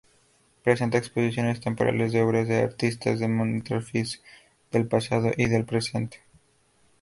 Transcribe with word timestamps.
Presenta 0.63 0.97
exposiciones 0.97 1.59
temporales 1.59 2.11
de 2.11 2.23
obras 2.23 2.47
de 2.47 2.63
artistas 2.63 3.19
de 3.19 3.27
Montparnasse, 3.27 4.19
del 4.71 4.87
pasado 4.87 5.29
y 5.37 5.43
el 5.53 5.63
presente. 5.65 6.21